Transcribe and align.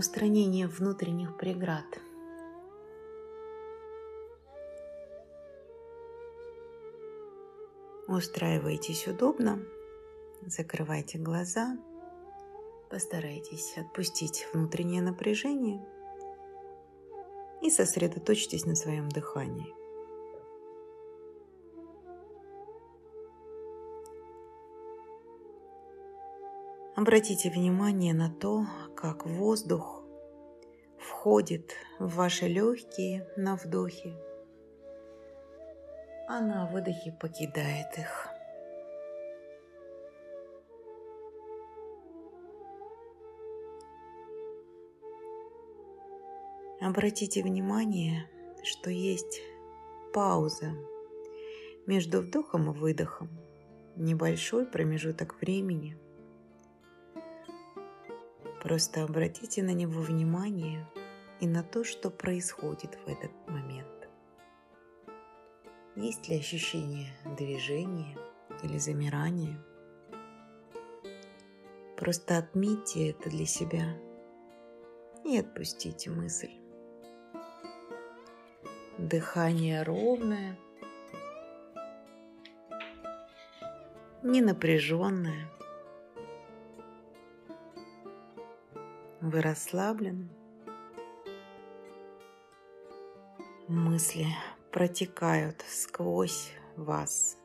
устранение 0.00 0.66
внутренних 0.66 1.36
преград. 1.36 1.84
Устраивайтесь 8.08 9.06
удобно, 9.06 9.62
закрывайте 10.46 11.18
глаза, 11.18 11.76
постарайтесь 12.88 13.76
отпустить 13.76 14.48
внутреннее 14.54 15.02
напряжение 15.02 15.86
и 17.60 17.68
сосредоточьтесь 17.68 18.64
на 18.64 18.76
своем 18.76 19.10
дыхании. 19.10 19.74
Обратите 26.96 27.50
внимание 27.50 28.12
на 28.12 28.30
то, 28.30 28.66
как 28.94 29.24
воздух 29.24 29.99
входит 31.10 31.72
в 31.98 32.14
ваши 32.14 32.46
легкие 32.46 33.26
на 33.36 33.56
вдохе, 33.56 34.14
а 36.28 36.40
на 36.40 36.66
выдохе 36.66 37.12
покидает 37.20 37.98
их. 37.98 38.28
Обратите 46.80 47.42
внимание, 47.42 48.30
что 48.62 48.90
есть 48.90 49.42
пауза 50.14 50.72
между 51.86 52.22
вдохом 52.22 52.70
и 52.70 52.78
выдохом, 52.78 53.28
небольшой 53.96 54.64
промежуток 54.64 55.40
времени– 55.40 55.98
Просто 58.62 59.04
обратите 59.04 59.62
на 59.62 59.72
него 59.72 60.02
внимание 60.02 60.86
и 61.40 61.46
на 61.46 61.62
то, 61.62 61.84
что 61.84 62.10
происходит 62.10 62.98
в 63.04 63.08
этот 63.08 63.32
момент. 63.48 64.08
Есть 65.96 66.28
ли 66.28 66.38
ощущение 66.38 67.12
движения 67.36 68.16
или 68.62 68.78
замирания? 68.78 69.58
Просто 71.96 72.38
отметьте 72.38 73.10
это 73.10 73.28
для 73.28 73.46
себя 73.46 73.96
и 75.24 75.38
отпустите 75.38 76.10
мысль. 76.10 76.52
Дыхание 78.98 79.82
ровное, 79.82 80.58
не 84.22 84.40
напряженное– 84.40 85.50
Вы 89.20 89.42
расслаблены. 89.42 90.28
Мысли 93.70 94.26
протекают 94.72 95.64
сквозь 95.68 96.50
вас. 96.74 97.38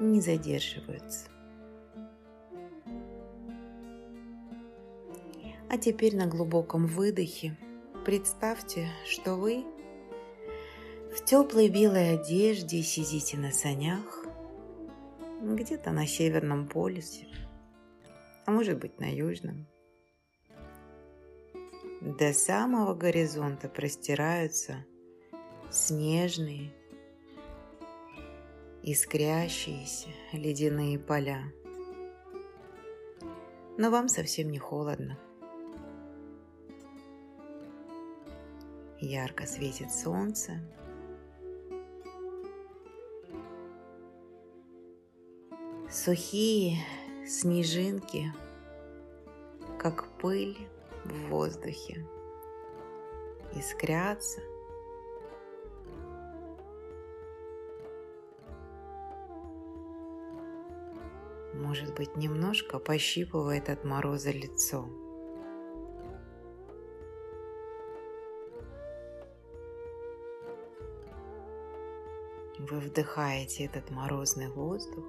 Не 0.00 0.22
задерживаются. 0.22 1.28
А 5.68 5.76
теперь 5.76 6.16
на 6.16 6.26
глубоком 6.26 6.86
выдохе 6.86 7.58
представьте, 8.06 8.88
что 9.06 9.36
вы 9.36 9.66
в 11.14 11.22
теплой 11.26 11.68
белой 11.68 12.14
одежде 12.14 12.82
сидите 12.82 13.36
на 13.36 13.52
санях 13.52 14.24
где-то 15.42 15.90
на 15.90 16.06
Северном 16.06 16.66
полюсе 16.66 17.26
а 18.46 18.50
может 18.50 18.78
быть 18.78 18.98
на 18.98 19.14
южном. 19.14 19.66
До 22.02 22.32
самого 22.32 22.94
горизонта 22.94 23.68
простираются 23.68 24.84
снежные, 25.70 26.74
искрящиеся 28.82 30.08
ледяные 30.32 30.98
поля. 30.98 31.44
Но 33.78 33.92
вам 33.92 34.08
совсем 34.08 34.50
не 34.50 34.58
холодно. 34.58 35.16
Ярко 38.98 39.46
светит 39.46 39.92
солнце. 39.92 40.60
Сухие 45.88 46.78
снежинки, 47.24 48.32
как 49.78 50.08
пыль 50.18 50.58
в 51.04 51.28
воздухе, 51.28 52.06
искрятся. 53.54 54.40
Может 61.54 61.94
быть, 61.94 62.16
немножко 62.16 62.78
пощипывает 62.78 63.68
от 63.68 63.84
мороза 63.84 64.30
лицо. 64.30 64.88
Вы 72.58 72.78
вдыхаете 72.78 73.64
этот 73.64 73.90
морозный 73.90 74.48
воздух, 74.48 75.04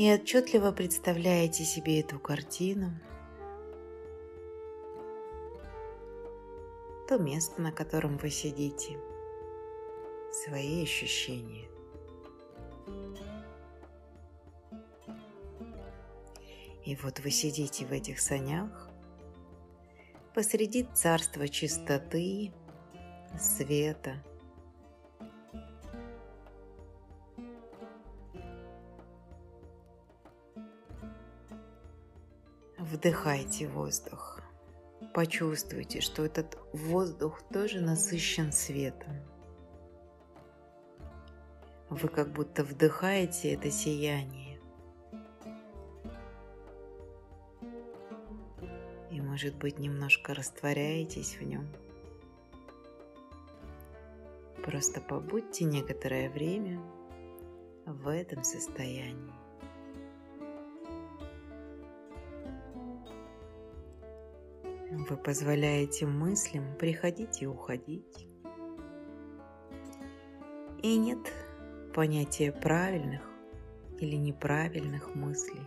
и 0.00 0.10
отчетливо 0.10 0.72
представляете 0.72 1.62
себе 1.62 2.00
эту 2.00 2.18
картину, 2.18 2.90
то 7.06 7.18
место, 7.18 7.60
на 7.60 7.70
котором 7.70 8.16
вы 8.16 8.30
сидите, 8.30 8.98
свои 10.32 10.84
ощущения. 10.84 11.68
И 16.86 16.96
вот 16.96 17.20
вы 17.20 17.30
сидите 17.30 17.84
в 17.84 17.92
этих 17.92 18.20
санях. 18.20 18.88
Посреди 20.34 20.88
царства 20.94 21.46
чистоты, 21.46 22.54
света– 23.38 24.24
Вдыхайте 32.90 33.68
воздух. 33.68 34.40
Почувствуйте, 35.14 36.00
что 36.00 36.24
этот 36.24 36.58
воздух 36.72 37.40
тоже 37.52 37.80
насыщен 37.80 38.50
светом. 38.50 39.14
Вы 41.88 42.08
как 42.08 42.32
будто 42.32 42.64
вдыхаете 42.64 43.54
это 43.54 43.70
сияние. 43.70 44.58
И, 49.12 49.20
может 49.20 49.54
быть, 49.54 49.78
немножко 49.78 50.34
растворяетесь 50.34 51.36
в 51.36 51.42
нем. 51.42 51.68
Просто 54.64 55.00
побудьте 55.00 55.64
некоторое 55.64 56.28
время 56.28 56.80
в 57.86 58.08
этом 58.08 58.42
состоянии. 58.42 59.39
Вы 65.10 65.16
позволяете 65.16 66.06
мыслям 66.06 66.76
приходить 66.76 67.42
и 67.42 67.46
уходить. 67.46 68.28
И 70.84 70.96
нет 70.96 71.18
понятия 71.92 72.52
правильных 72.52 73.20
или 73.98 74.14
неправильных 74.14 75.16
мыслей. 75.16 75.66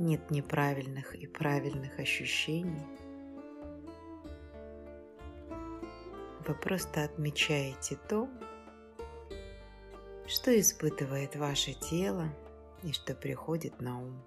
Нет 0.00 0.28
неправильных 0.32 1.14
и 1.14 1.28
правильных 1.28 2.00
ощущений. 2.00 2.84
Вы 6.48 6.54
просто 6.60 7.04
отмечаете 7.04 7.96
то, 8.08 8.28
что 10.26 10.58
испытывает 10.58 11.36
ваше 11.36 11.74
тело 11.74 12.28
и 12.82 12.90
что 12.90 13.14
приходит 13.14 13.80
на 13.80 14.00
ум. 14.00 14.20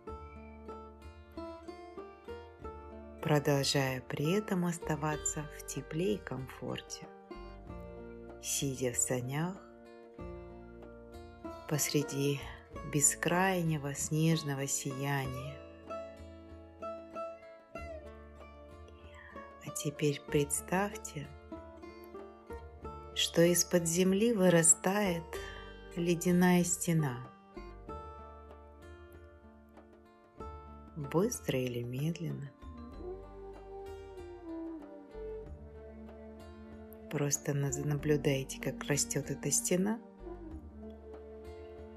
Продолжая 3.28 4.00
при 4.08 4.38
этом 4.38 4.64
оставаться 4.64 5.44
в 5.58 5.68
тепле 5.68 6.14
и 6.14 6.18
комфорте, 6.18 7.06
сидя 8.42 8.94
в 8.94 8.96
санях 8.96 9.54
посреди 11.68 12.40
бескрайнего 12.94 13.94
снежного 13.96 14.66
сияния. 14.66 15.58
А 19.66 19.70
теперь 19.76 20.22
представьте, 20.26 21.28
что 23.14 23.42
из-под 23.42 23.86
земли 23.86 24.32
вырастает 24.32 25.26
ледяная 25.98 26.64
стена. 26.64 27.28
быстро 30.96 31.60
или 31.60 31.84
медленно. 31.84 32.52
Просто 37.09 37.54
наблюдайте, 37.54 38.59
как 38.62 38.83
растет 38.83 39.31
эта 39.31 39.50
стена. 39.50 40.00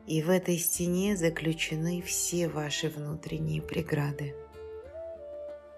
И 0.06 0.22
в 0.22 0.30
этой 0.30 0.56
стене 0.58 1.16
заключены 1.16 2.00
все 2.02 2.48
ваши 2.48 2.88
внутренние 2.88 3.62
преграды, 3.62 4.34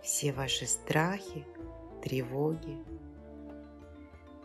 все 0.03 0.33
ваши 0.33 0.67
страхи, 0.67 1.47
тревоги, 2.03 2.79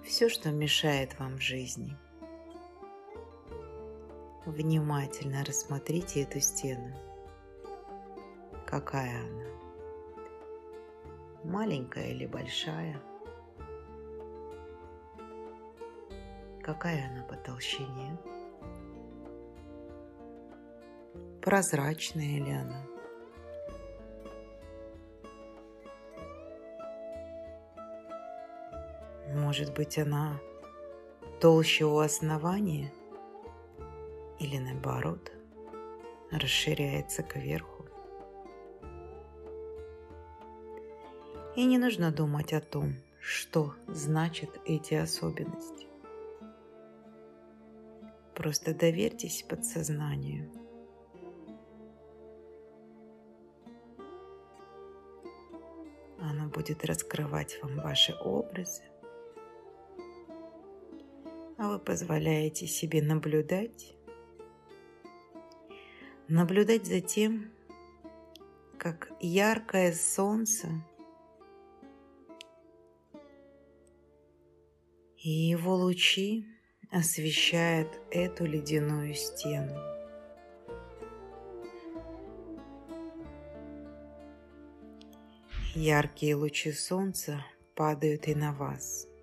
все, 0.05 0.29
что 0.29 0.51
мешает 0.51 1.17
вам 1.19 1.37
в 1.37 1.41
жизни. 1.41 1.95
Внимательно 4.45 5.43
рассмотрите 5.43 6.23
эту 6.23 6.39
стену. 6.39 6.95
Какая 8.65 9.19
она? 9.19 9.45
Маленькая 11.43 12.11
или 12.11 12.25
большая? 12.25 13.01
Какая 16.67 17.09
она 17.09 17.23
по 17.23 17.37
толщине? 17.37 18.17
Прозрачная 21.41 22.43
ли 22.43 22.51
она? 22.51 22.83
Может 29.33 29.73
быть, 29.73 29.97
она 29.97 30.41
толще 31.39 31.85
у 31.85 31.99
основания 31.99 32.91
или 34.37 34.57
наоборот 34.57 35.31
расширяется 36.31 37.23
кверху. 37.23 37.85
И 41.55 41.63
не 41.63 41.77
нужно 41.77 42.11
думать 42.11 42.51
о 42.51 42.59
том, 42.59 42.95
что 43.21 43.73
значат 43.87 44.49
эти 44.65 44.95
особенности. 44.95 45.86
Просто 48.37 48.75
доверьтесь 48.75 49.41
подсознанию. 49.41 50.51
Оно 56.19 56.47
будет 56.47 56.85
раскрывать 56.85 57.57
вам 57.63 57.77
ваши 57.77 58.13
образы, 58.13 58.83
а 61.57 61.71
вы 61.71 61.79
позволяете 61.79 62.67
себе 62.67 63.01
наблюдать, 63.01 63.95
наблюдать 66.27 66.85
за 66.85 67.01
тем, 67.01 67.51
как 68.77 69.11
яркое 69.19 69.93
солнце 69.93 70.67
и 75.17 75.27
его 75.27 75.75
лучи 75.75 76.56
освещают 76.91 77.89
эту 78.11 78.45
ледяную 78.45 79.13
стену. 79.13 79.75
Яркие 85.75 86.35
лучи 86.35 86.71
солнца 86.71 87.45
падают 87.75 88.27
и 88.27 88.35
на 88.35 88.53
вас– 88.53 89.07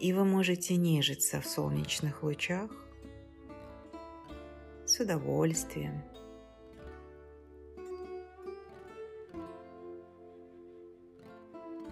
и 0.00 0.14
вы 0.14 0.24
можете 0.24 0.76
нежиться 0.76 1.42
в 1.42 1.46
солнечных 1.46 2.22
лучах 2.22 2.70
с 4.86 4.98
удовольствием. 4.98 6.02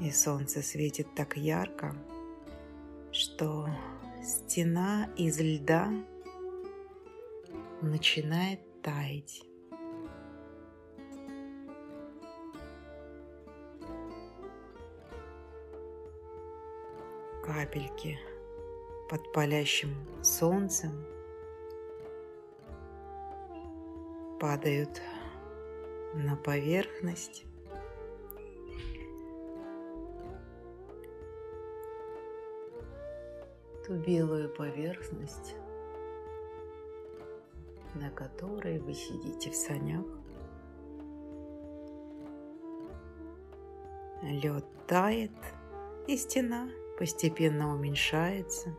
И 0.00 0.11
солнце 0.11 0.62
светит 0.62 1.14
так 1.14 1.37
ярко, 1.37 1.94
что 3.19 3.69
стена 4.23 5.11
из 5.17 5.41
льда 5.41 5.91
начинает 7.82 8.61
таять. 8.81 9.43
капельки 17.43 18.19
под 19.11 19.32
палящим 19.32 19.94
солнцем 20.23 20.93
падают 24.38 25.00
на 26.14 26.37
поверхность. 26.37 27.48
Ту 33.88 33.94
белую 33.94 34.50
поверхность, 34.50 35.55
на 37.94 38.11
которой 38.11 38.81
вы 38.81 38.93
сидите 38.93 39.50
в 39.50 39.55
санях. 39.55 40.05
Лед 44.20 44.67
тает, 44.87 45.32
и 46.06 46.19
стена 46.19 46.69
постепенно 46.99 47.75
уменьшается. 47.75 48.76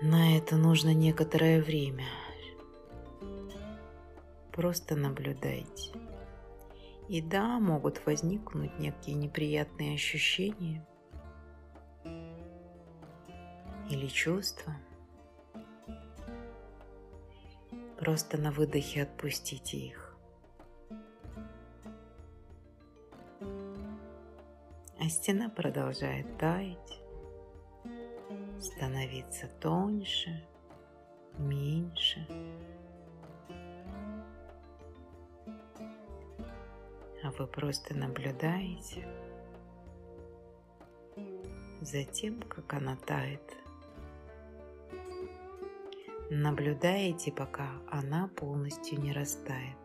На 0.00 0.36
это 0.36 0.54
нужно 0.54 0.94
некоторое 0.94 1.60
время. 1.60 2.06
Просто 4.52 4.94
наблюдайте. 4.94 5.90
И 7.08 7.20
да, 7.20 7.58
могут 7.58 8.06
возникнуть 8.06 8.78
некие 8.78 9.16
неприятные 9.16 9.94
ощущения 9.96 10.86
или 13.90 14.06
чувства. 14.06 14.74
Просто 17.98 18.38
на 18.38 18.50
выдохе 18.50 19.02
отпустите 19.02 19.76
их. 19.76 20.10
а 25.00 25.08
стена 25.08 25.48
продолжает 25.48 26.36
таять, 26.36 27.00
становиться 28.60 29.48
тоньше, 29.58 30.46
меньше. 31.38 32.26
А 37.22 37.30
вы 37.38 37.46
просто 37.46 37.94
наблюдаете 37.94 39.08
за 41.80 42.04
тем, 42.04 42.42
как 42.42 42.74
она 42.74 42.96
тает. 42.96 43.40
Наблюдаете, 46.32 47.32
пока 47.32 47.82
она 47.90 48.28
полностью 48.28 49.00
не 49.00 49.12
растает. 49.12 49.76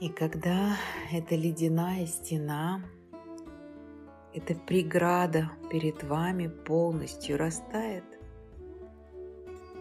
И 0.00 0.08
когда 0.08 0.78
эта 1.12 1.34
ледяная 1.34 2.06
стена, 2.06 2.82
эта 4.32 4.54
преграда 4.54 5.50
перед 5.70 6.02
вами 6.02 6.48
полностью 6.48 7.36
растает, 7.36 8.04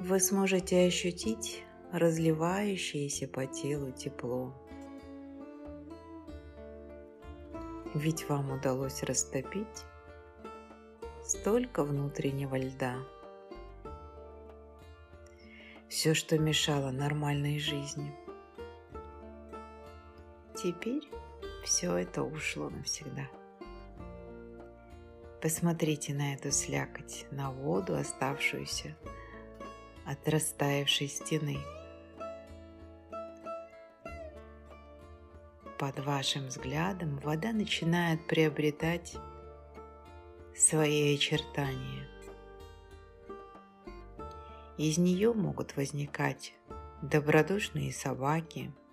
вы 0.02 0.20
сможете 0.20 0.86
ощутить 0.86 1.64
разливающееся 1.94 3.30
по 3.30 3.46
телу 3.46 3.94
тепло. 3.94 4.54
Ведь 7.94 8.28
вам 8.28 8.52
удалось 8.52 9.02
растопить 9.04 9.86
столько 11.24 11.84
внутреннего 11.84 12.56
льда. 12.56 12.96
Все, 15.90 16.14
что 16.14 16.38
мешало 16.38 16.92
нормальной 16.92 17.60
жизни– 17.60 18.14
Теперь 20.64 21.04
все 21.66 21.98
это 21.98 22.24
ушло 22.24 22.70
навсегда. 22.70 23.28
Посмотрите 25.42 26.14
на 26.14 26.36
эту 26.36 26.52
слякоть, 26.52 27.26
на 27.32 27.52
воду, 27.52 27.96
оставшуюся 27.96 28.96
от 30.06 30.26
растаявшей 30.30 31.10
стены. 31.10 31.58
Под 35.78 36.00
вашим 36.00 36.48
взглядом 36.48 37.18
вода 37.18 37.52
начинает 37.52 38.26
приобретать 38.26 39.18
свои 40.56 41.16
очертания. 41.16 42.08
Из 44.78 44.98
нее 44.98 45.34
могут 45.34 45.76
возникать 45.76 46.54
добродушные 47.02 47.92
собаки– 47.92 48.72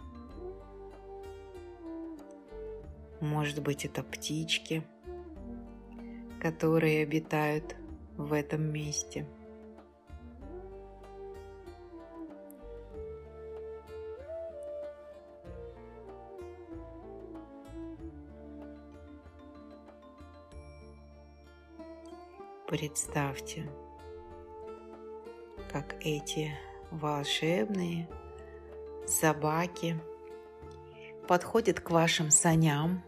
Может 3.21 3.63
быть, 3.63 3.85
это 3.85 4.03
птички, 4.03 4.83
которые 6.41 7.03
обитают 7.03 7.77
в 8.17 8.33
этом 8.33 8.63
месте. 8.63 9.27
Представьте, 22.71 23.69
как 25.73 25.97
эти 26.07 26.57
волшебные 26.93 28.09
собаки 29.09 30.01
подходят 31.27 31.81
к 31.81 31.91
вашим 31.91 32.31
саням, 32.31 33.03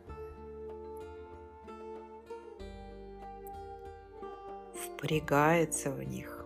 впрягаются 4.75 5.93
в 5.93 6.03
них, 6.03 6.45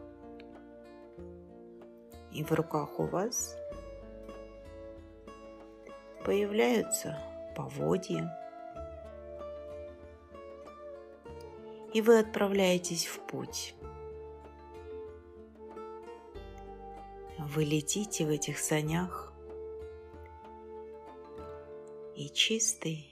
и 2.32 2.44
в 2.44 2.52
руках 2.52 3.00
у 3.00 3.04
вас 3.04 3.56
появляются 6.22 7.18
поводья, 7.56 8.45
и 11.96 12.02
вы 12.02 12.18
отправляетесь 12.18 13.06
в 13.06 13.20
путь. 13.20 13.74
Вы 17.38 17.64
летите 17.64 18.26
в 18.26 18.28
этих 18.28 18.58
санях, 18.58 19.32
и 22.14 22.28
чистый, 22.28 23.08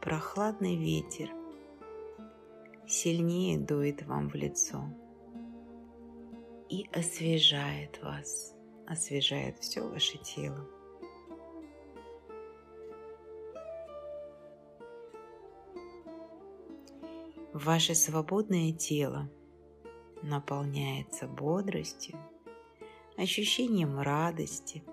прохладный 0.00 0.74
ветер 0.74 1.30
сильнее 2.88 3.56
дует 3.56 4.02
вам 4.02 4.30
в 4.30 4.34
лицо 4.34 4.82
и 6.68 6.88
освежает 6.92 8.02
вас, 8.02 8.52
освежает 8.88 9.60
все 9.60 9.88
ваше 9.88 10.18
тело. 10.18 10.66
Ваше 17.52 17.96
свободное 17.96 18.72
тело 18.72 19.28
наполняется 20.22 21.26
бодростью, 21.26 22.16
ощущением 23.16 23.98
радости. 23.98 24.84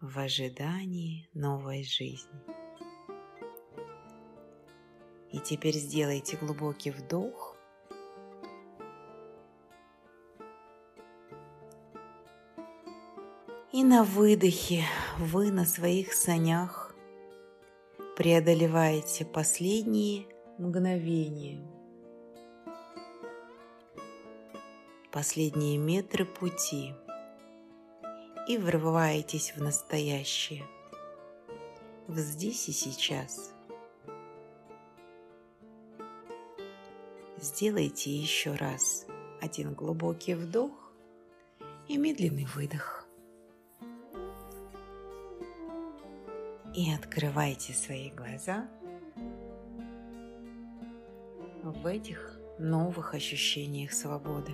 в 0.00 0.20
ожидании 0.20 1.28
новой 1.34 1.82
жизни. 1.82 2.40
И 5.32 5.40
теперь 5.40 5.74
сделайте 5.74 6.36
глубокий 6.36 6.92
вдох 6.92 7.55
на 13.86 14.02
выдохе 14.02 14.84
вы 15.16 15.52
на 15.52 15.64
своих 15.64 16.12
санях 16.12 16.92
преодолеваете 18.16 19.24
последние 19.24 20.26
мгновения, 20.58 21.64
последние 25.12 25.78
метры 25.78 26.24
пути 26.24 26.94
и 28.48 28.58
врываетесь 28.58 29.52
в 29.54 29.62
настоящее, 29.62 30.64
в 32.08 32.18
здесь 32.18 32.68
и 32.68 32.72
сейчас. 32.72 33.54
Сделайте 37.36 38.10
еще 38.10 38.52
раз 38.56 39.06
один 39.40 39.74
глубокий 39.74 40.34
вдох 40.34 40.92
и 41.86 41.96
медленный 41.96 42.46
выдох. 42.46 43.05
И 46.76 46.92
открывайте 46.92 47.72
свои 47.72 48.10
глаза 48.10 48.68
в 51.62 51.86
этих 51.86 52.38
новых 52.58 53.14
ощущениях 53.14 53.94
свободы. 53.94 54.52